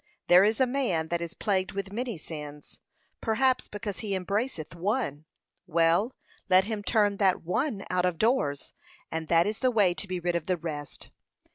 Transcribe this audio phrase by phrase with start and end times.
[0.29, 2.79] There is a man that is plagued with many sins,
[3.21, 5.25] perhaps because he embraceth one:
[5.67, 6.15] well,
[6.49, 8.73] let him turn that one out of doors,
[9.11, 11.11] and that is the way to be rid of the rest.